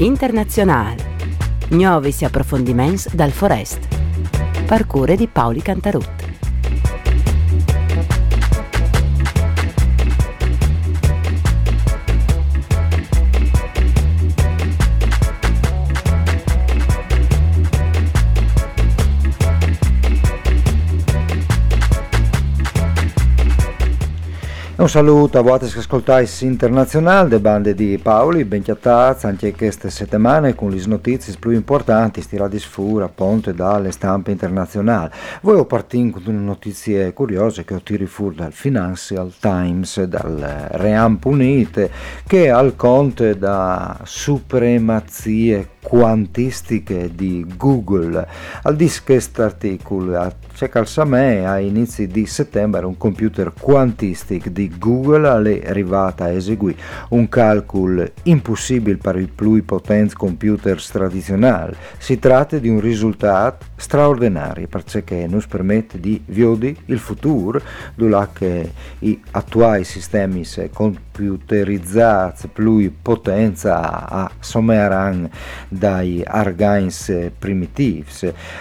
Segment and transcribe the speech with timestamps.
[0.00, 0.96] internazionale.
[1.70, 3.86] Nuovi approfondiments dal Forest.
[4.64, 6.19] Parcure di Paoli Cantarut.
[24.80, 29.90] Un saluto a voi che ascoltate internazionale de bande di Paoli, ben chiattazzi anche queste
[29.90, 35.10] settimane con le notizie più importanti stirate fuori appunto dalle stampe internazionali.
[35.42, 41.16] Voi ho partito con notizie curiose che ho tirato fuori dal Financial Times, dal Ream
[41.16, 41.90] Punite,
[42.26, 48.26] che al conte da supremazie quantistiche di Google.
[48.62, 55.60] Al di questo articolo c'è calzame a inizi di settembre un computer quantistic di Google
[55.60, 56.32] è arrivata a
[57.10, 61.74] un calcolo impossibile per i più potenti computer tradizionali.
[61.98, 67.60] Si tratta di un risultato straordinario perché ci permette di vedere il futuro,
[67.94, 70.44] dove i attuali sistemi
[71.20, 75.28] computerizzati più potenza a sommeranno
[75.68, 78.06] dai argains primitivi.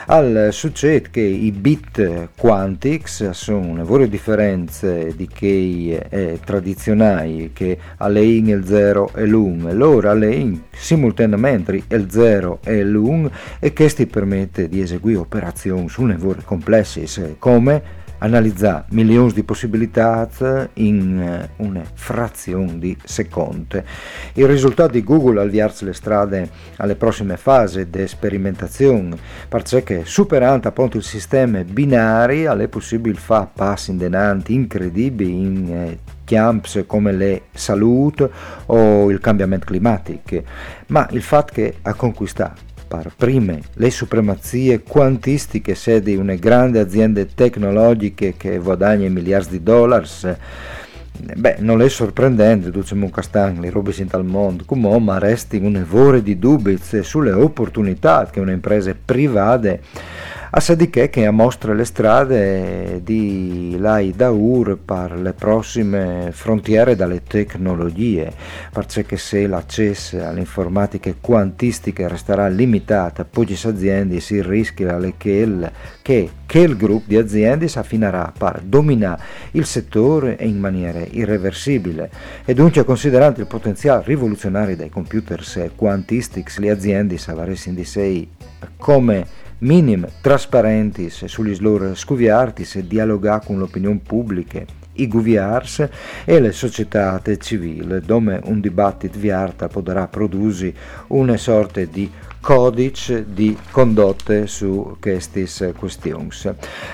[0.08, 7.78] Al succede che i bit quantics sono una varie differenze di che eh, tradizionali che
[7.98, 14.68] allein il 0 e l'1 loro allein simultaneamente il 0 e l'1 e questi permette
[14.68, 20.28] di eseguire operazioni su nevore complesse come analizzare milioni di possibilità
[20.76, 23.82] in eh, una frazione di secondo.
[24.34, 29.18] Il risultato di Google avviarsi le strade alle prossime fasi di sperimentazione,
[29.48, 36.00] perché superando appunto il sistema binari è possibile fare passi in denanti incredibili in eh,
[36.24, 38.30] camps come le salute
[38.68, 40.44] o il cambiamento climatico,
[40.88, 46.80] ma il fatto che a conquistare par prime le supremazie quantistiche se di una grande
[46.80, 50.08] aziende tecnologiche che guadagna miliardi di dollari
[51.22, 55.76] Beh, non è sorprendente, un castagno, le robe in tal mondo, come ma resti un
[55.76, 59.78] evore di dubbi sulle opportunità che un'impresa privata
[60.52, 68.32] a sadiché che mostra le strade di Lai Daur per le prossime frontiere dalle tecnologie,
[68.72, 75.72] perché se l'accesso all'informatica quantistica resterà limitata, poi aziende si rischia che
[76.02, 79.22] che, che il gruppo di aziende si affinerà per dominare
[79.52, 82.10] il settore in maniera irreversibile.
[82.44, 85.44] E dunque considerando il potenziale rivoluzionario dei computer
[85.76, 88.28] quantistics, le aziende saranno di sé
[88.78, 95.88] come minim trasparentis sugli loro scuviartis dialogare con l'opinione pubblica, i guviars
[96.26, 100.74] e le società civili, dove un dibattito viarta potrà produrre
[101.08, 102.10] una sorta di
[102.42, 106.30] codice di condotte su queste questioni.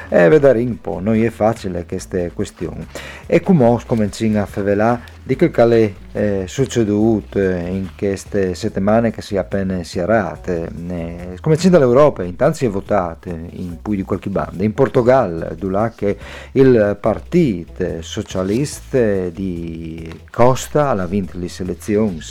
[0.09, 2.85] E vedere un po', non è facile queste questioni.
[3.25, 9.35] E come cominciamo a favelare di che è eh, succeduto in queste settimane che si
[9.35, 10.69] è appena sierate.
[10.87, 14.63] Eh, cominciando dall'Europa, intanto si è votato in più di qualche banda.
[14.63, 16.17] In Portogallo, dove che
[16.53, 22.21] il partito socialista di Costa ha vinto le elezioni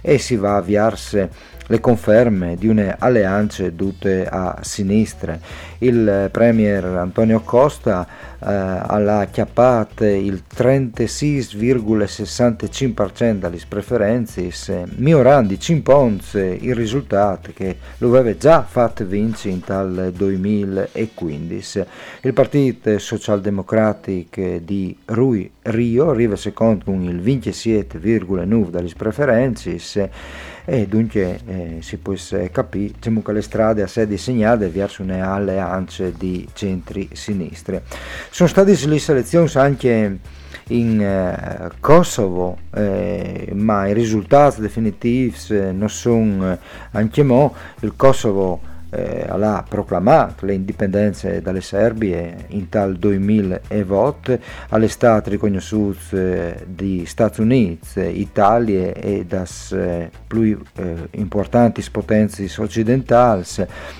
[0.00, 1.28] e si va a avviarsi
[1.70, 5.38] le conferme di une alleanze tutte a sinistra.
[5.82, 8.06] Il premier Antonio Costa
[8.38, 14.52] eh, ha chiappato il 36,65% delle preferenze,
[14.96, 21.84] migliorando 5 il risultato che lo aveva già fatto vincere in tal 2015.
[22.22, 29.78] Il partito socialdemocratico di Rui Rio arriva secondo con il 27,9% delle preferenze
[30.64, 32.14] e dunque eh, si può
[32.52, 35.20] capire diciamo che le strade a sé disegnate verso une
[35.70, 37.84] alleanze di centri-sinistre.
[38.30, 40.18] Sono state le selezioni anche
[40.68, 46.58] in eh, Kosovo, eh, ma i risultati definitivi eh, non sono
[46.92, 47.54] anche mo.
[47.80, 54.38] Il Kosovo eh, ha proclamato le indipendenze dalle Serbie in tal 2008,
[54.70, 63.44] all'estate riconosciute di Stati Uniti, Italia e das eh, più eh, importanti potenze occidentali,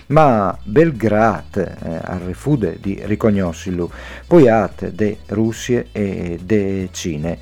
[0.07, 2.49] ma Belgrado eh, ha rifiutato
[2.81, 3.91] di riconoscerlo,
[4.27, 7.37] poi ha de Russia e de Cina.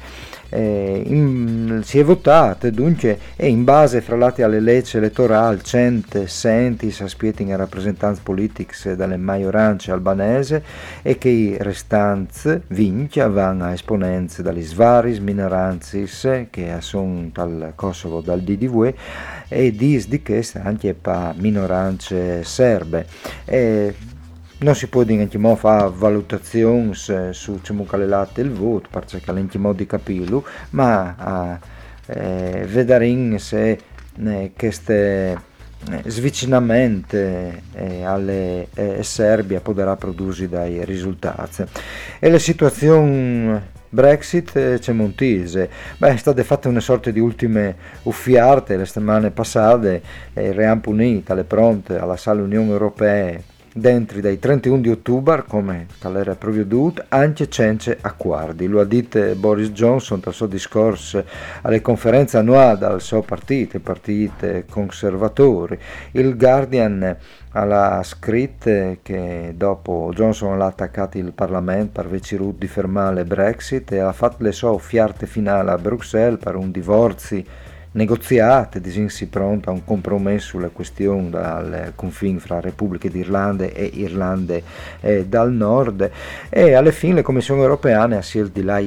[0.51, 6.27] Eh, in, si è votato dunque e in base fra l'altro alle leggi elettorali cente
[6.27, 10.63] senti aspieting rappresentanze politiche dalle maggioranze albanese
[11.03, 18.21] e che i restanti vinci vanno a esponenze dalle svaris minoranze che sono dal Kosovo
[18.21, 18.95] dal DDV
[19.49, 23.07] e dis di che anche per minoranze serbe.
[23.45, 23.95] E
[24.59, 29.77] non si può dire che fare valutazioni su come calcolate il voto, perché è modo
[29.77, 31.61] di capirlo, ma
[32.07, 33.79] eh, vedere se
[34.25, 35.47] eh, queste
[35.91, 41.65] eh, svicinamento eh, alle eh, Serbia potrà produrre dai risultati.
[42.19, 45.71] E la situazione Brexit eh, c'è Montise.
[45.97, 50.03] Beh, è state fatte una sorta di ultime uffiarte le settimane passate
[50.35, 53.39] e il Ream Punita, le pronte alla Sala Unione Europea
[53.79, 58.67] dentro dai 31 di ottobre, come era proprio dovuto, anche cence accordi.
[58.67, 61.25] Lo ha detto Boris Johnson dal suo discorso
[61.63, 65.79] alle conferenze annuali del suo partito, il partito conservatori.
[66.13, 67.17] Il Guardian
[67.53, 73.99] ha scritto che dopo Johnson ha attaccato il Parlamento per Vecirut di fermare Brexit e
[73.99, 77.43] ha fatto le sue offiarte finali a Bruxelles per un divorzio
[77.93, 84.63] negoziate, disinsi pronto a un compromesso sulla questione del confine fra Repubbliche d'Irlanda e Irlande
[85.01, 86.11] eh, dal nord.
[86.49, 88.83] E alla fine le commissioni europee ha scelto di là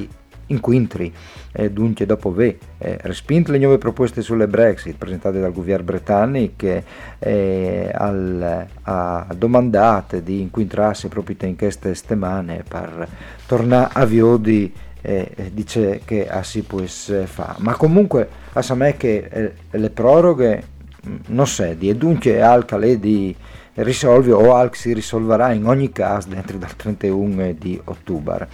[0.46, 1.12] inquintri
[1.52, 6.82] e dunque dopo aver eh, respinto le nuove proposte sulle Brexit presentate dal governo britannico
[7.18, 13.06] eh, al, ha domandato di inquintrarsi proprio in queste settimane per
[13.46, 14.72] tornare a Viodi
[15.02, 20.62] eh, dice che ah, si può fare ma comunque a me che eh, le proroghe
[21.06, 23.36] mm, non sedi e dunque Alca le di
[23.74, 28.48] risolve o Alc si risolverà in ogni caso dentro dal 31 di ottobre.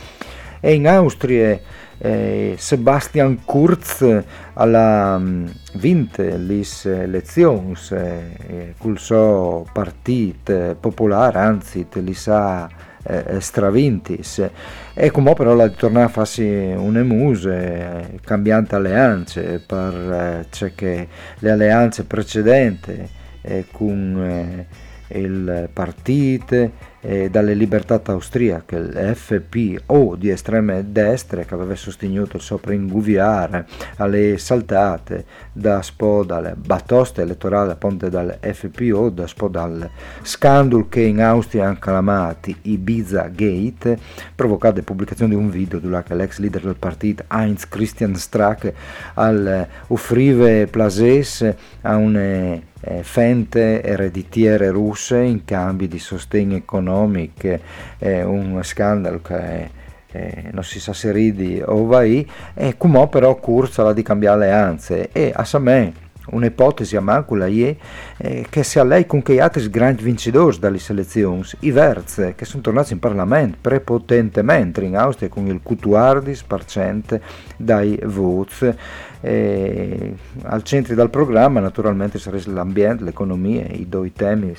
[0.60, 1.58] E in Austria
[1.98, 4.22] eh, Sebastian Kurz
[4.54, 12.68] ha mm, vinto le elezioni eh, col suo partito popolare anzi li sa
[13.08, 14.50] eh, stravintis
[14.94, 20.72] e come però la di tornare a farsi une muse eh, cambiante alleanze per eh,
[20.74, 21.08] che
[21.38, 23.08] le alleanze precedenti
[23.40, 24.66] eh, con
[25.08, 26.70] eh, il partito
[27.00, 33.66] eh, dalle libertà austriache, il FPO di estreme destre che aveva sostenuto il sopringuviare
[33.96, 39.88] alle saltate da spo dal batoste elettorale appunto dal FPO, da spo dal
[40.22, 43.98] scandalo che in Austria hanno chiamati Ibiza Gate,
[44.34, 48.72] provocato la pubblicazione di un video dove l'ex leader del partito Heinz Christian Strack
[49.14, 57.58] al offrive plases a un eh, fente ereditiere russe in cambio di sostegno economico,
[57.98, 59.70] eh, un scandalo che
[60.10, 64.44] eh, non si sa se ridi o vai, e come però cursa la di cambiare
[64.44, 67.76] alleanze e a me un'ipotesi a macula è
[68.16, 72.62] eh, che sia lei con che altri grandi vincitori dalle selezioni, i Verz, che sono
[72.62, 77.20] tornati in Parlamento prepotentemente in Austria con il 14%
[77.56, 78.74] dai voti.
[79.20, 84.54] Eh, al centro del programma naturalmente sarebbe l'ambiente, l'economia, i due temi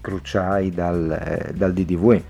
[0.00, 2.22] cruciali dal, eh, dal DDV.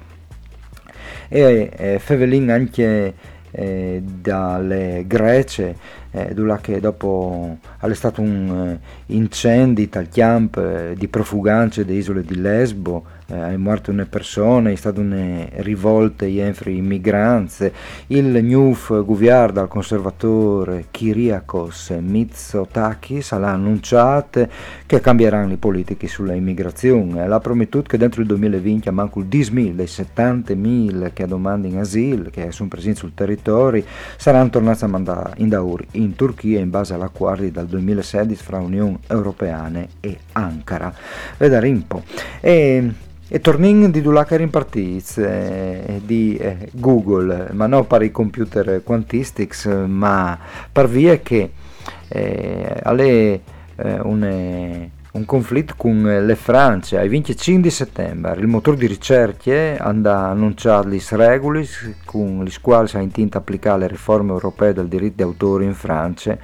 [1.28, 3.14] E eh, Fevelin anche
[3.50, 5.76] eh, dalle Grece,
[6.16, 12.22] eh, che dopo è stato un eh, incendio al camp eh, di profuganze delle isole
[12.22, 17.70] di Lesbo, eh, è morto una persona, è stata una rivolta entro i migranti,
[18.08, 24.48] il NUF Guviarda, il conservatore Kyriakos Mitsotakis, ha annunciato
[24.86, 27.26] che cambieranno le politiche sulla immigrazione.
[27.26, 31.80] L'ha promettuto che dentro il 2020 a manco il 10.000 dei 70.000 che domandano in
[31.80, 33.84] asilo, che sono presenti sul territorio,
[34.16, 38.98] saranno tornati a mandare in Dauri in Turchia in base all'accordo dal 2016 fra Unione
[39.08, 40.94] Europea e Ankara.
[41.36, 42.02] Vedere un po'.
[42.40, 42.90] E
[43.28, 48.82] e torniamo di Dulacar in partits eh, di eh, Google, ma non per i computer
[48.84, 50.38] quantistics, ma
[50.70, 51.50] per via che
[52.08, 53.40] eh, alle
[53.74, 58.36] eh, un, un conflitto con le Francia il 25 settembre.
[58.38, 61.66] Il motore di ricerca ha annunciato le regole
[62.04, 66.38] con le quali si intenta applicare le riforme europee del diritto d'autore in Francia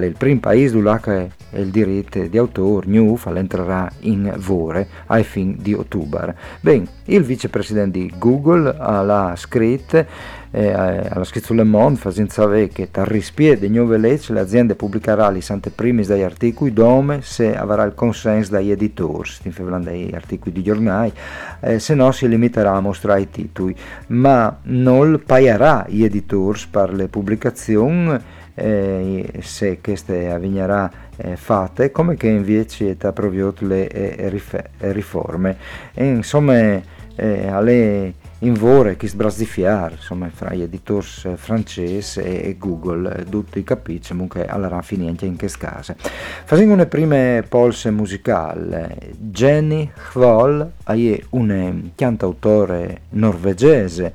[0.00, 5.56] è il primo paese dove il diritto di autore new entrerà in vore ai fine
[5.58, 6.34] di ottobre.
[6.60, 10.04] Ben, il vicepresidente di Google ha scritto
[10.52, 15.30] eh, alla scritto Le Monde facendo sapere che dal rispie di nuove leggi l'azienda pubblicherà
[15.30, 20.14] le sante prime dagli articoli dove se avrà il consenso dagli editori, stiamo parlando degli
[20.14, 21.12] articoli di giornali,
[21.60, 23.74] eh, se no si limiterà a mostrare i titoli,
[24.08, 32.16] ma non pagherà gli editori per le pubblicazioni eh, se queste avvegnerà eh, fatte, come
[32.16, 34.42] che invece ha provveduto le eh,
[34.78, 35.56] riforme.
[35.94, 36.80] E, insomma,
[37.16, 43.24] eh, alle in vore che sbrasifiare insomma fra gli editori eh, francesi e, Google eh,
[43.24, 45.96] tutti capiscono comunque allora finire in che scase
[46.44, 48.76] facendo le prime polse musicali
[49.16, 54.12] Jenny Hvol è un cantautore norvegese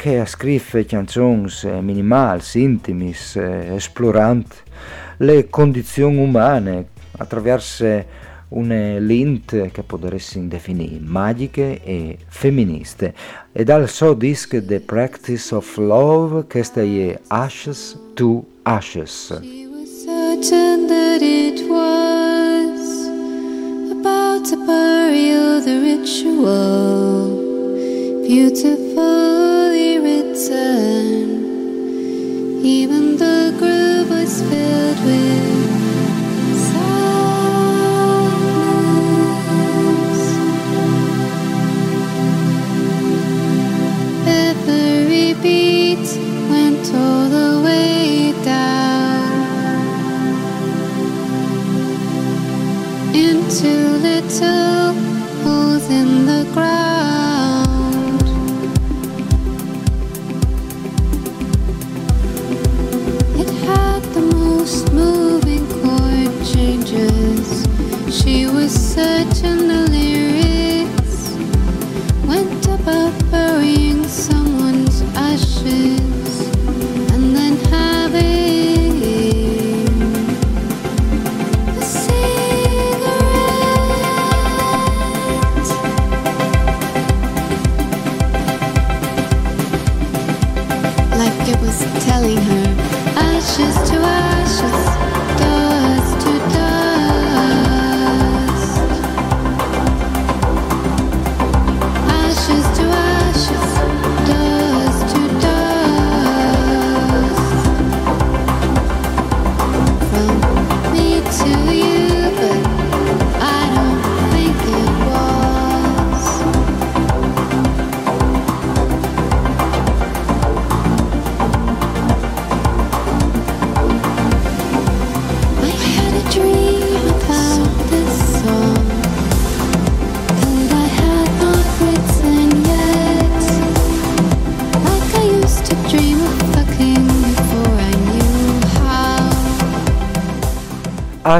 [0.00, 4.56] che ha scritto canzoni eh, minimali, intimi, esploranti
[5.18, 6.86] le condizioni umane
[7.18, 8.02] attraverso
[8.48, 13.12] une lint che potresti definire magiche e femministe
[13.52, 19.38] e dal suo disco The Practice of Love che è Ashes to Ashes.
[19.42, 21.60] She was certain that it
[23.92, 27.49] about to bury the ritual
[28.30, 31.26] beautifully written
[32.64, 35.69] even the groove was filled with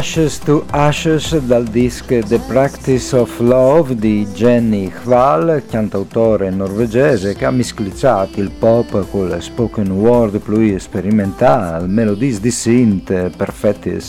[0.01, 7.45] Ashes to Ashes dal disc The Practice of Love di Jenny Hval, cantautore norvegese che
[7.45, 14.01] ha misclicciato il pop con le spoken word più sperimentale, melodies di synth perfetti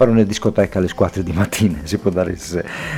[0.00, 2.34] per una discoteca alle 4 di mattina, si può dare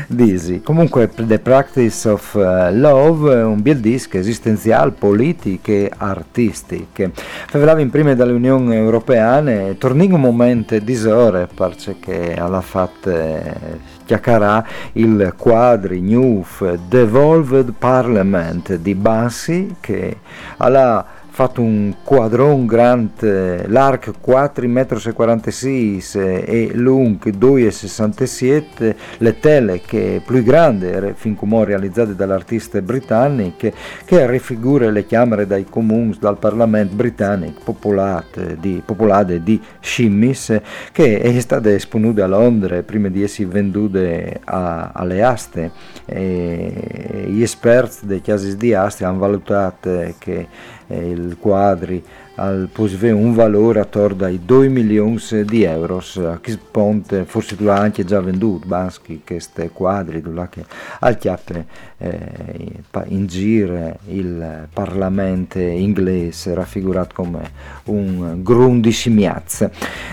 [0.06, 0.60] disi.
[0.62, 7.10] Comunque The Practice of uh, Love è un bel disco esistenziale, politiche, artistiche.
[7.48, 14.64] Favelava in prima dall'Unione Europea e torni un momento di ore perché alla fatta chiacchierà
[14.92, 20.18] il quadri Newf Devolved Parliament di Bassi che
[20.58, 30.20] alla fatto un quadron grande, l'arc 4,46 m e lungo 2,67 le tele che è
[30.20, 33.72] più grande fin come realizzate dall'artista britannico
[34.04, 40.60] che raffigura le camere dai comuni dal Parlamento britannico popolate di, popolate di scimmis
[40.92, 45.70] che è stata esponuta a Londra prima di essere vendute a, alle aste.
[46.04, 50.46] E gli esperti dei casi di aste hanno valutato che
[50.88, 52.02] il quadri
[52.42, 56.02] al posve un valore attorno ai 2 milioni di euro.
[56.40, 60.64] Che ponte forse tu l'hai anche già venduto Baschi questi quadri tu che
[61.00, 61.66] al chiappe
[61.98, 67.50] eh, in giro il Parlamento inglese raffigurato come
[67.84, 69.68] un grundissimiaz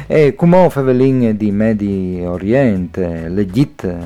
[0.05, 3.97] e come Fevelin di Medio Oriente l'Egitto eh,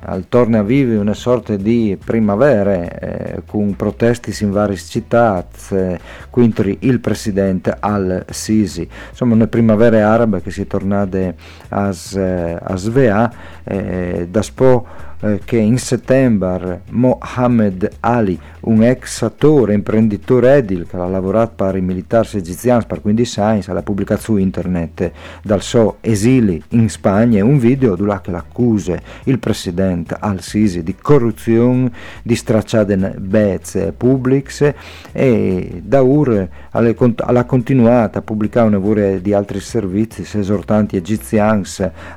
[0.00, 5.98] al torna a vivere una sorta di primavera eh, con protesti in varie città eh,
[6.30, 8.88] contro il presidente al-Sisi.
[9.10, 11.34] Insomma, una primavera araba che si è tornata
[11.68, 13.32] a, a Svea,
[13.64, 14.86] eh, da spo
[15.20, 21.76] eh, che in settembre Mohammed Ali, un ex attore, imprenditore edil che ha lavorato per
[21.76, 25.10] i militari egiziani per 15 anni, ha pubblicato su internet
[25.42, 31.90] dal suo esili in Spagna un video dove l'accusa il presidente Al-Sisi di corruzione,
[32.22, 34.74] di stracciate bezze pubbliche
[35.12, 38.78] e da ur alla continuata a pubblicare una
[39.18, 41.62] di altri servizi esortanti egiziani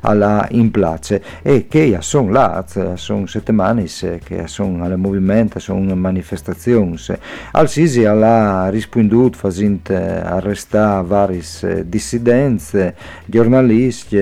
[0.02, 3.86] alla in place e che sono là sono settimane
[4.24, 6.31] che sono al movimento, sono manifestazioni.
[7.52, 11.44] Al-Sisi ha risponduto facendo arrestare vari
[11.86, 12.94] dissidenti,
[13.26, 14.18] giornalisti,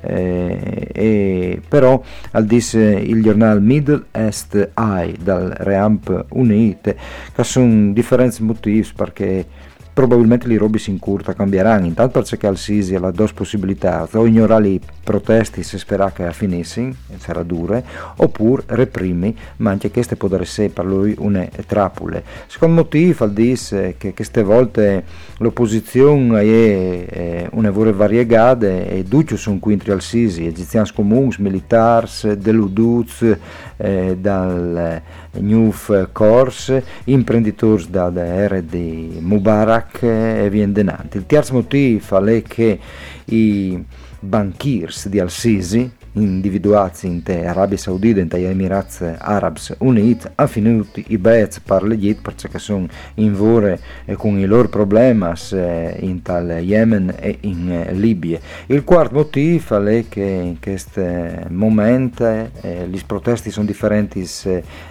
[0.00, 2.00] eh, e, però
[2.32, 6.96] al disse il giornale Middle East Eye dal Reamp Unite
[7.34, 9.46] che sono differenti motivi perché
[9.98, 14.68] probabilmente le robe si incurta cambieranno intanto perché al Sisi ha due possibilità o ignorare
[14.68, 17.84] i protesti se spera che finissero sarà dure
[18.18, 23.96] oppure reprimi ma anche queste potrebbero essere per lui una trappole secondo motivo al dice
[23.98, 25.02] che queste volte
[25.38, 33.36] l'opposizione è, una vore variegate e duccio sono quintri al Sisi egiziani comuni, militari, deluduz
[33.76, 35.02] eh, dal
[35.32, 35.72] New
[36.12, 41.16] Corse imprenditori da, era di Mubarak Iraq e vien denanti.
[41.16, 42.78] Il terzo motivo è che
[43.26, 43.82] i
[44.20, 45.90] banchiers di Al-Sisi,
[46.22, 52.32] individuati in te Arabia Saudita e Emirati Arabi Uniti, hanno finito i bet per l'Egitto
[52.32, 53.80] perché sono in vore
[54.16, 58.38] con i loro problemi eh, in tal Yemen e in eh, Libia.
[58.66, 61.02] Il quarto motivo è che in questo
[61.48, 64.28] momento eh, i protesti sono differenti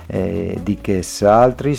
[0.08, 1.78] eh, di che altri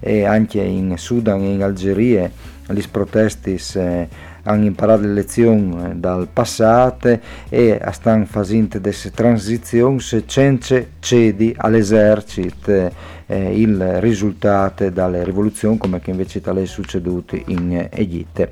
[0.00, 2.30] e anche in Sudan e in Algeria
[2.68, 4.08] gli protesti eh,
[4.46, 12.90] hanno imparato le lezioni eh, dal passato e stanno facendo queste transizioni senza cedi all'esercito
[13.26, 18.48] eh, il risultato dalle rivoluzioni come che invece è succeduto in Egitto.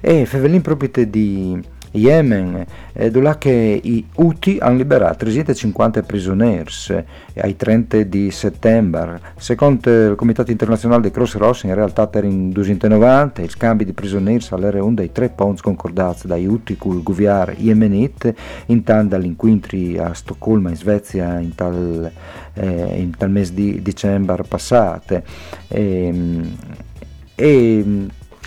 [0.00, 7.04] E Fevelin proprio di Yemen, eh, che i Houthi hanno liberato 350 prigionieri eh,
[7.36, 9.20] ai 30 di settembre.
[9.36, 14.44] Secondo il Comitato Internazionale dei Cross Ross, in realtà in 290 i scambi di prigionieri
[14.50, 18.34] all'era un dei tre ponti concordati dai Houthi con il governo yemenite,
[18.66, 22.10] in tal dall'incontri a Stoccolma in Svezia in tal,
[22.54, 25.22] eh, in tal mese di dicembre passato.
[25.68, 26.56] E, ehm,
[27.36, 27.84] e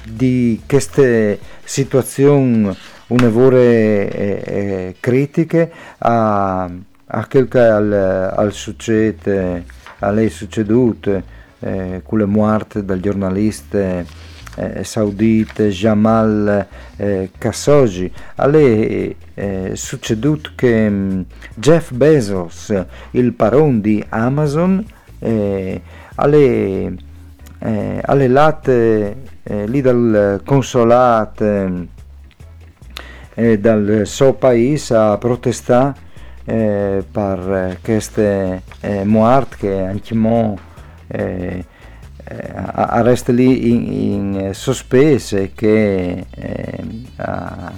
[0.09, 2.73] di queste situazioni
[3.07, 9.63] un'evore eh, eh, critiche a, a quel che al, al succede,
[9.99, 14.03] a lei succedute, eh, con le morte del giornalista
[14.57, 18.11] eh, saudita Jamal eh, Khashoggi.
[18.35, 22.73] A lei è succeduto che mh, Jeff Bezos,
[23.11, 24.83] il paron di Amazon,
[25.19, 25.81] eh,
[26.15, 26.95] alle,
[27.59, 31.95] eh, alle latte eh, lì dal consolato
[33.39, 35.93] eh, dal suo paese a protestare
[36.43, 40.57] eh, per queste eh, morti che anche mo
[41.07, 41.63] eh,
[42.23, 46.83] eh resta lì in, in sospese che eh,
[47.17, 47.71] ha,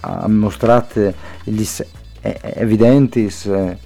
[0.00, 1.12] ha, mostrato
[1.44, 1.64] gli
[2.20, 3.76] evidenti eh,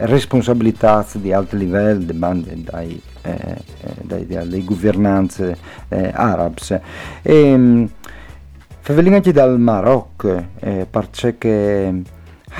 [0.00, 2.12] responsabilità di alto livello
[2.56, 3.62] dai, eh,
[4.02, 5.56] dai, dai governanze
[5.88, 6.10] eh,
[8.86, 12.02] anche dal Marocco, eh, perché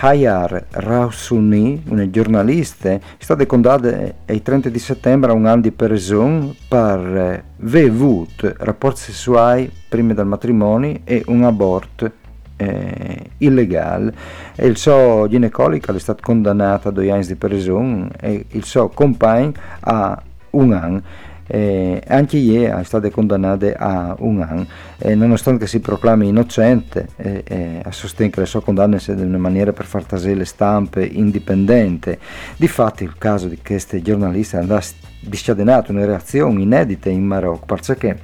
[0.00, 5.70] Hayar Rausuni, una giornalista, è stata condannata il 30 di settembre a un anno di
[5.70, 12.10] prigione per aver avuto rapporti sessuali prima del matrimonio e un aborto
[12.56, 14.14] eh, illegale.
[14.54, 18.88] E il suo ginecologo è stato condannato a due anni di prigione e il suo
[18.88, 21.02] compagno a un anno
[21.46, 24.66] eh, anche ieri è stata condannata a un anno,
[24.98, 29.72] eh, nonostante si proclami innocente, eh, eh, sostiene che le sue condanne siano una maniera
[29.72, 32.18] per far tasere le stampe indipendente.
[32.56, 34.82] Difatti il caso di queste giornaliste ha
[35.20, 38.18] discatenato una reazione inedita in Marocco, perché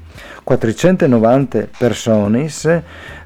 [0.45, 2.49] 490 persone,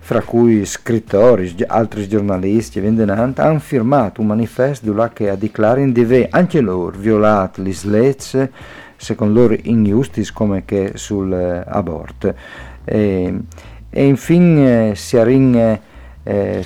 [0.01, 6.61] fra cui scrittori, altri giornalisti hanno firmato un manifesto che ha dichiarato di aver anche
[6.61, 8.49] loro violato le leggi
[9.05, 12.35] secondo loro ingiustis come che sull'aborto.
[12.85, 13.39] Eh,
[13.91, 15.81] e infine eh, si arringe
[16.23, 16.65] eh,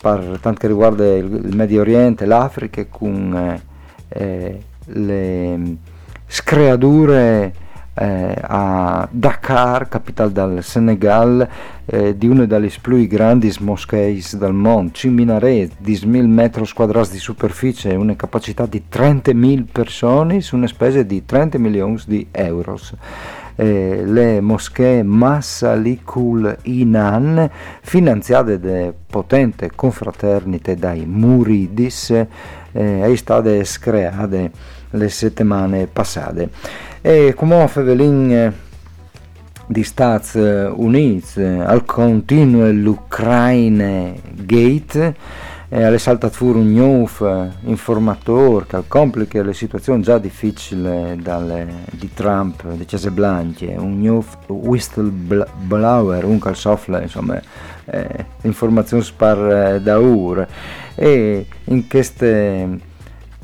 [0.00, 3.60] per tanto che riguarda il, Medio Oriente, l'Africa, con
[4.08, 5.76] eh, le
[6.26, 7.52] screature
[7.94, 11.48] eh, a Dakar, capitale del Senegal,
[11.86, 17.12] eh, di una delle più grandi moschee del mondo, 5 minaret di 1000 metri quadrati
[17.12, 22.26] di superficie e una capacità di 30.000 persone su una spesa di 30 milioni di
[22.30, 22.78] euro.
[23.56, 27.48] Eh, le moschee Massalikul Inan,
[27.82, 32.26] finanziate da potente confraternite dai Muridis, eh,
[32.72, 34.50] è state create
[34.90, 36.50] le settimane passate.
[37.06, 38.52] E come Fevelin eh,
[39.66, 45.14] di Stati Uniti eh, al continuo l'Ucraine Gate
[45.68, 51.84] e alle saltat fuori un nuovo eh, informatore che complica le situazioni già difficili dalle,
[51.90, 57.38] di Trump, di Cese Blanche, un nuovo whistleblower, un calzofle, insomma,
[57.84, 60.48] eh, informazioni spar da ore.
[60.94, 62.78] E in queste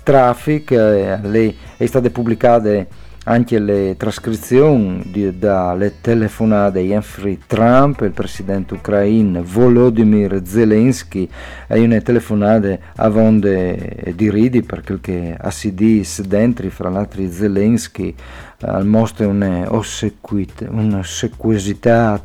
[0.03, 5.05] traffic eh, le, è state pubblicate anche le trascrizioni
[5.39, 11.29] dalle telefonate di Henry Trump, il presidente ucraino Volodymyr Zelensky,
[11.69, 18.13] e una telefonata a vonde di ridi perché che assidis dentro, fra l'altro Zelensky,
[18.63, 22.21] al mostra un'ossequosità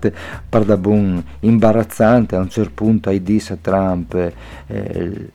[0.50, 4.32] pardabun imbarazzante a un certo punto ai disse a Trump
[4.68, 5.30] eh,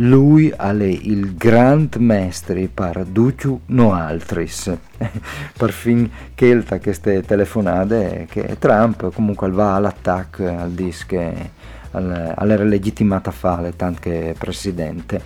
[0.00, 4.72] lui è il grand mestre per duciu no altris
[5.56, 11.16] per fin chelta queste telefonate che Trump comunque va all'attacco al disco
[11.90, 15.22] alla legittimata fale tanto che presidente.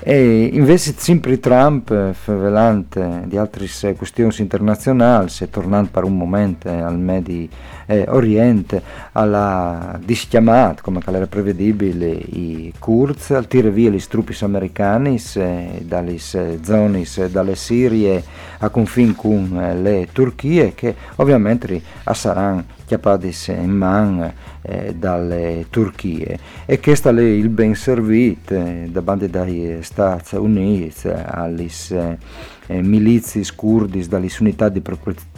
[0.00, 6.98] E invece sempre Trump favelante di altre questioni internazionali se tornando per un momento al
[6.98, 7.48] Medio
[7.86, 15.20] eh, Oriente alla dischiamata come era prevedibile i Kurz al tirare via gli truppi americani
[15.80, 18.22] dalle zone dalle Sirie
[18.58, 21.80] a confine con eh, le Turchie che ovviamente
[22.12, 26.38] saranno chiappati in man eh, dalle Turchie.
[26.66, 31.68] E questo è il ben servito eh, da bande dai Stati Uniti alle
[32.66, 34.82] eh, milizie kurdis dalle unità di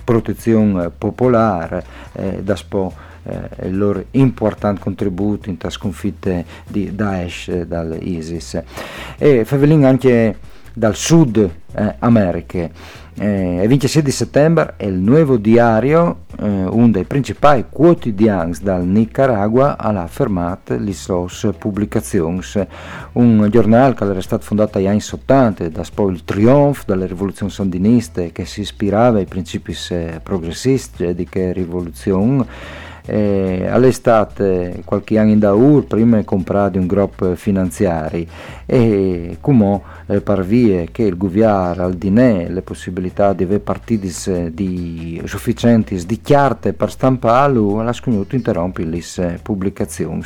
[0.04, 2.92] protezione popolare eh, da spo
[3.24, 8.62] eh, il loro importante contributo in sconfitte di Daesh eh, dall'ISIS
[9.18, 10.36] e Favelin anche
[10.72, 12.68] dal sud eh, America
[13.18, 19.79] eh, il 26 settembre è il nuovo diario, eh, uno dei principali quotidiani dal Nicaragua,
[19.79, 22.40] ha fermato le sue pubblicazioni.
[23.12, 26.24] Un giornale che era stato fondato negli anni 70 da poi il
[26.85, 29.74] delle rivoluzioni sandiniste che si ispirava ai principi
[30.22, 38.28] progressisti di che rivoluzione eh, all'estate qualche anno in daur prima comprare un gruppo finanziari.
[38.66, 44.12] E come eh, parvie che il governo al dinè le possibilità di avere partiti
[44.52, 49.00] di sufficienti di chiarte per stamparlo la scognuto interrompe le
[49.42, 50.22] pubblicazioni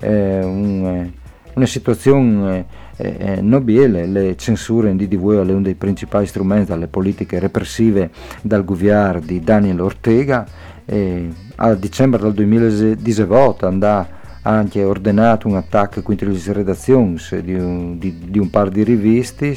[0.00, 1.10] eh, un,
[1.54, 6.86] una situazione eh, eh, nobile, le censure in DDV è uno dei principali strumenti delle
[6.86, 8.10] politiche repressive
[8.40, 10.46] dal governo di Daniel Ortega.
[10.84, 11.28] E
[11.64, 14.04] a dicembre del 2018 andò
[14.42, 19.56] anche ordinato un attacco contro le redazioni di un, di, di un par di riviste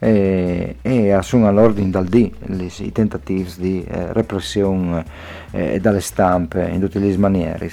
[0.00, 2.30] e, e assume all'ordine dal D
[2.78, 5.04] i tentativi di eh, repressione
[5.52, 7.70] eh, dalle stampe in tutte le maniere.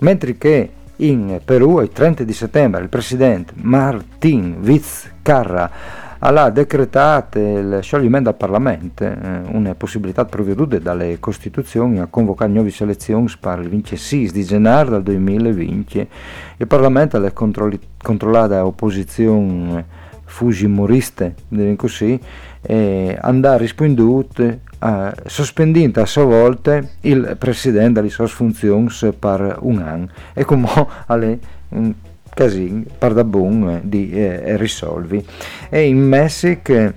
[0.00, 7.78] Mentre che in Perù il 30 di settembre il presidente Martin Vizcarra ha decretato il
[7.82, 13.68] scioglimento del Parlamento, eh, una possibilità provveduta dalle Costituzioni a convocare nuove elezioni per il
[13.68, 16.08] 26 di gennaio del 2020.
[16.56, 19.84] Il Parlamento è controllato dall'opposizione
[20.24, 21.34] fujimoriste,
[21.76, 22.18] così,
[22.60, 29.78] e andrà risponduto eh, sospendendo a sua volta il Presidente dalle sue funzioni per un
[29.78, 30.08] anno.
[30.34, 30.68] E come
[31.06, 31.38] alle
[32.36, 35.24] casino pardabun eh, di eh, risolvi.
[35.70, 36.92] E in Messico,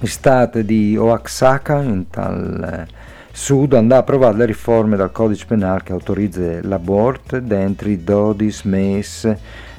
[0.00, 2.94] state di Oaxaca, in tal eh,
[3.32, 8.68] sud, andò a approvare le riforme del codice penale che autorizza l'aborto dentro i 12
[8.68, 9.36] mesi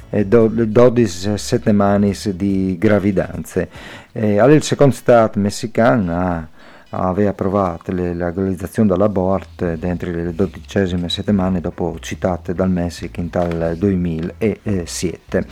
[0.09, 3.69] e 12 settimane di gravidanze.
[4.11, 6.47] E, il secondo stato messicano ha
[6.91, 13.75] aveva approvato le legalizzazione dell'aborto dentro le dodicesime settimane dopo citate dal Messico in tal
[13.77, 15.45] 2007.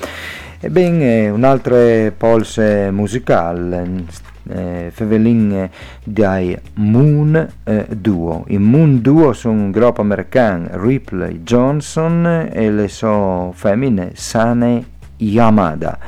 [0.60, 4.06] Ebbene, un'altra polse musicale,
[4.50, 5.70] eh, Fevelin
[6.04, 8.44] dai Moon eh, Duo.
[8.48, 14.86] I Moon Duo sono un gruppo americano, Ripley Johnson e le sue femmine Sane
[15.18, 16.00] Yamada.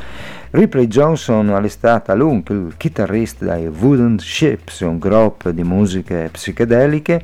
[0.52, 7.24] Ripley Johnson all'estate lungo, il chitarrista dai Wooden Ships, un gruppo di musiche psichedeliche,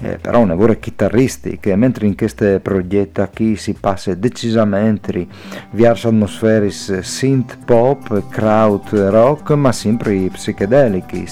[0.00, 5.26] eh, però una vera chitarristica, mentre in questo progetto qui si passa decisamente
[5.70, 11.26] verso atmosfere synth pop, crowd rock, ma sempre psichedelici.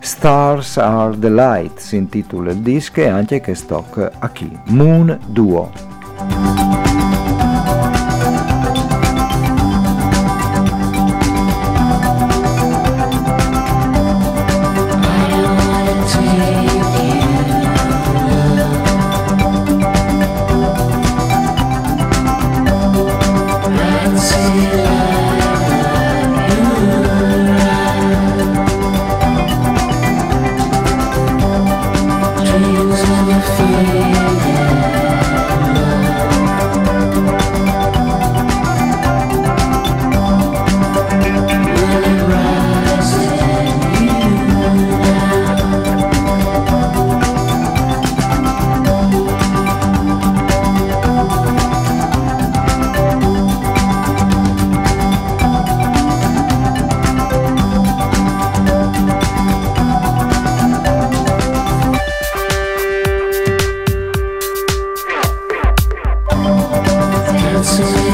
[0.00, 4.50] Stars Are the Light si intitola il disco e anche che stock a chi?
[4.66, 6.81] Moon Duo.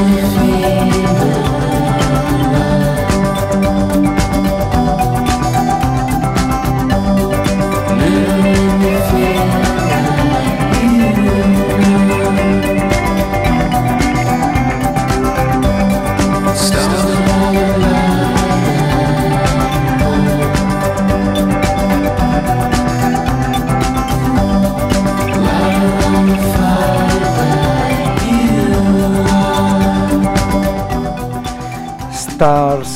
[0.09, 0.48] Yeah.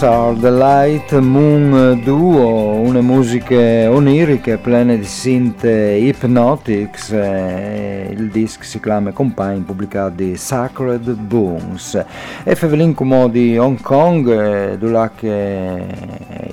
[0.03, 8.65] Are the Light Moon Duo, una musiche oniriche piene di synth hypnotics, eh, il disc
[8.65, 12.03] si chiama Compagni pubblicato di Sacred Bones.
[12.43, 15.85] E Fevelin come di Hong Kong, eh, dove che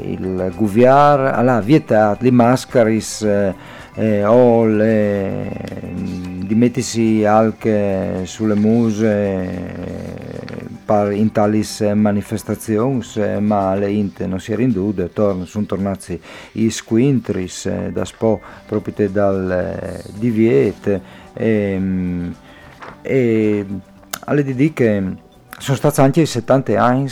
[0.03, 3.55] il Guviar ha vietato le mascaris eh,
[3.95, 5.51] eh, o le,
[6.47, 10.00] di mettersi anche sulle muse
[11.11, 13.03] in tali manifestazioni,
[13.41, 16.21] ma le inte non si rindude, torn, sono tornati
[16.53, 21.01] i squintris eh, da spo proprio dal eh, diviete
[21.33, 21.81] e,
[23.03, 23.67] e
[24.25, 25.03] alle di che
[25.59, 27.09] sono stati anche i 70 anni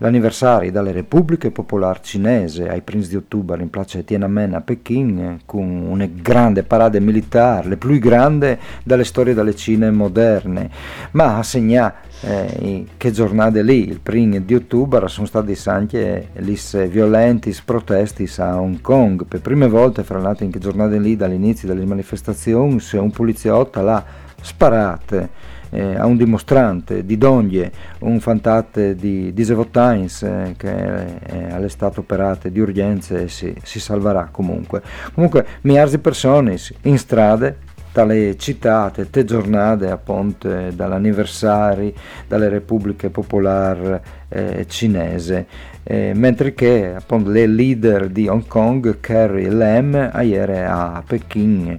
[0.00, 5.68] l'anniversario delle Repubbliche Popolari Cinese ai primi di ottobre in piazza Tiananmen a Pechino con
[5.68, 10.70] una grande parade militare, le più grandi dalle storie delle Cine moderne,
[11.12, 16.56] ma a segnare eh, che giornate lì, il primo di ottobre, sono stati anche gli
[16.88, 19.24] violenti protesti a Hong Kong.
[19.24, 24.04] Per prime volte, fra l'altro, in che giornate lì, dall'inizio delle manifestazioni, un poliziotto l'ha
[24.40, 25.49] sparate.
[25.72, 31.52] Eh, a un dimostrante di Donglie, un fantate di, di Times eh, che è, è
[31.52, 34.82] all'estate operate di urgenze e si, si salverà comunque.
[35.14, 41.92] Comunque, miliardi di persone in strade tale citate te giornate appunto dall'anniversario
[42.28, 45.46] delle repubbliche popolari eh, cinese
[45.82, 51.76] eh, mentre che appunto le leader di Hong Kong Carrie Lam ieri a Pechino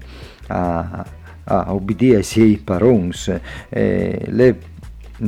[0.47, 1.05] a,
[1.45, 4.57] a obbedire ai suoi parons eh, le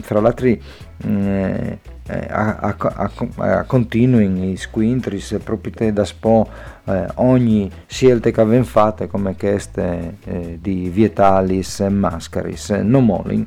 [0.01, 0.57] fra l'altro
[1.05, 1.71] mm,
[2.07, 6.47] eh, a, a, a, a continui squintris proprio da spo
[6.85, 13.45] eh, ogni scelta che avevano fatte come queste eh, di Vietalis e Mascaris non molin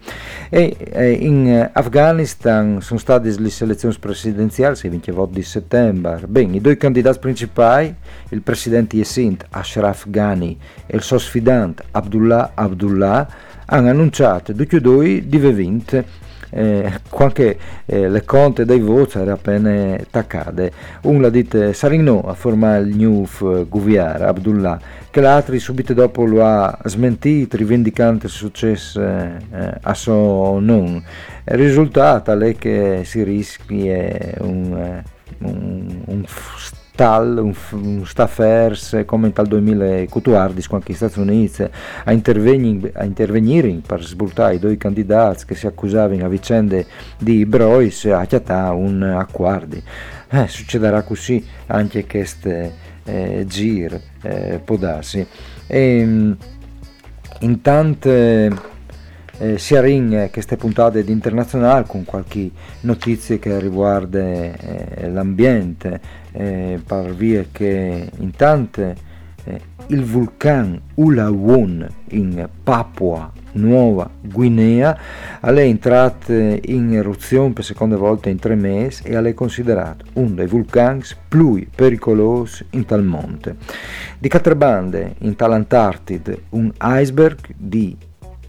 [0.49, 0.75] e
[1.21, 6.27] in Afghanistan sono state le selezioni presidenziali il 20 di settembre.
[6.27, 7.95] Bene i due candidati principali
[8.31, 13.29] il presidente Yesint Ashraf Ghani e il suo sfidante Abdullah Abdullah
[13.67, 16.25] hanno annunciato due di vivente
[16.57, 20.73] eh, qualche eh, le conte dei voti era appena taccade.
[21.03, 23.27] Un la dite Sarino a formare il new
[23.69, 30.59] Guviar, Abdullah, che l'altro subito dopo lo ha smentito, rivendicando il successo eh, a suo
[30.59, 31.03] non.
[31.45, 35.03] Risultato è che si rischia un, eh,
[35.41, 36.25] un, un
[36.97, 41.63] tal un, un staffers come in tal 2014 quando gli Stati Uniti
[42.05, 46.87] a, interveni, a intervenire per sburtare i due candidati che si accusavano a vicende
[47.19, 49.81] di Brois a chiatà un accordi
[50.31, 52.73] eh, succederà così anche queste
[53.05, 55.25] eh, gir eh, può darsi.
[55.67, 56.35] E,
[57.41, 58.51] in tante
[59.39, 66.01] eh, sia in queste puntate di internazionale con qualche notizia che riguarda eh, l'ambiente,
[66.37, 68.97] eh, per via che in tante
[69.45, 74.99] eh, il vulcano Ulawun in Papua Nuova Guinea
[75.41, 80.47] è entrato in eruzione per seconda volta in tre mesi e è considerato uno dei
[80.47, 83.57] vulcani più pericolosi in tal monte.
[84.19, 87.97] Di quattro bande in tal Antartide un iceberg di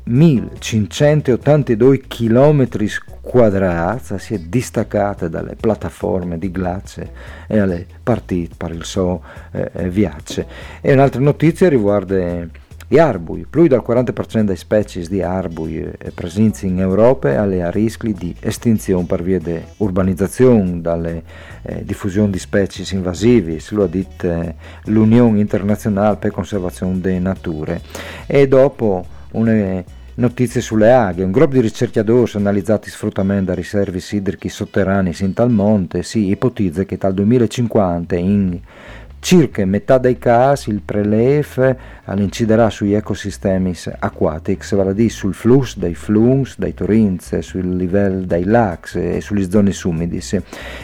[0.04, 2.67] 1582 km
[3.27, 7.11] quadrati si è distaccata dalle piattaforme di glace
[7.45, 10.45] e alle partite per il suo eh, viaggio.
[10.79, 12.47] E un'altra notizia riguarda
[12.89, 13.45] gli arbui.
[13.49, 18.33] Più del 40% delle specie di arbui eh, presenti in Europa è a rischio di
[18.39, 21.23] estinzione per via di urbanizzazione, dalle
[21.63, 27.19] eh, diffusione di specie invasive, lo ha detto eh, l'Unione Internazionale per la Conservazione delle
[27.19, 27.81] Nature.
[28.25, 29.83] E dopo una
[30.19, 31.23] Notizie sulle aghe.
[31.23, 36.32] Un gruppo di ricercatori ha analizzato sfruttamento dei riservi idrici sotterranei in tal monte si
[36.32, 38.60] ipotizza che dal 2050 in
[39.19, 41.75] circa metà dei casi il prelef
[42.15, 48.25] inciderà sugli ecosistemi acquatici, vale a dire sul flusso dei flux, dei torrenti, sul livello
[48.25, 50.19] dei laghi e sulle zone umidi.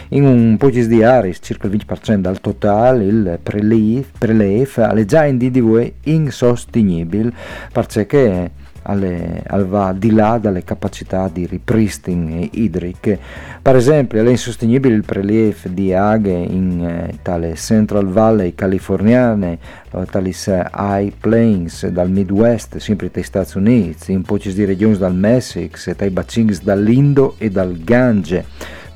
[0.10, 5.26] In un po' di aree, circa il 20% del totale, il prelef, prelef è già
[5.26, 7.32] in DDV insostenibile
[7.72, 8.52] perché
[8.84, 13.20] alle, al va di là dalle capacità di ripristino idriche.
[13.62, 19.58] Per esempio è insostenibile il prelievo di aghe in eh, tale Central Valley californiane,
[20.10, 20.34] tali
[20.76, 26.10] High Plains dal Midwest, sempre dai Stati Uniti, in poche di regioni dal Messico, dai
[26.10, 28.46] bacini dall'Indo e dal Gange.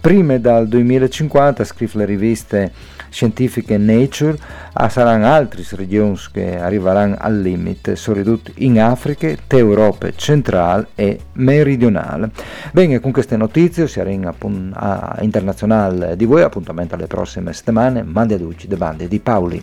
[0.07, 2.71] Prima dal 2050, scrive le riviste
[3.09, 4.37] scientifiche Nature,
[4.71, 12.29] ah, saranno altre regioni che arriveranno al limite, soprattutto in Africa, Europa centrale e meridionale.
[12.71, 14.33] Bene, con queste notizie si arriva
[14.75, 19.61] a internazionale di voi, appuntamento alle prossime settimane, mandi a Duci, de bande di Paoli.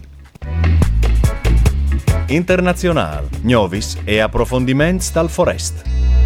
[2.27, 6.24] Internazionale, Novis e approfondimenti dal Forest.